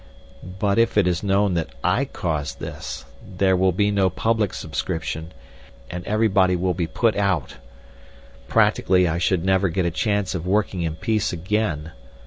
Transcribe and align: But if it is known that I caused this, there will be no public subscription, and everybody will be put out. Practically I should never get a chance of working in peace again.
But 0.57 0.79
if 0.79 0.97
it 0.97 1.05
is 1.05 1.21
known 1.21 1.53
that 1.53 1.69
I 1.83 2.05
caused 2.05 2.59
this, 2.59 3.05
there 3.23 3.55
will 3.55 3.71
be 3.71 3.91
no 3.91 4.09
public 4.09 4.51
subscription, 4.55 5.31
and 5.91 6.03
everybody 6.07 6.55
will 6.55 6.73
be 6.73 6.87
put 6.87 7.15
out. 7.15 7.57
Practically 8.47 9.07
I 9.07 9.19
should 9.19 9.45
never 9.45 9.69
get 9.69 9.85
a 9.85 9.91
chance 9.91 10.33
of 10.33 10.47
working 10.47 10.81
in 10.81 10.95
peace 10.95 11.31
again. 11.31 11.91